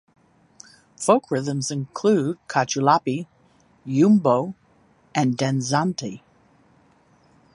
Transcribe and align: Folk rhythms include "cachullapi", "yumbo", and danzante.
Folk 0.97 1.29
rhythms 1.29 1.69
include 1.69 2.39
"cachullapi", 2.49 3.27
"yumbo", 3.85 4.55
and 5.13 5.37
danzante. 5.37 6.21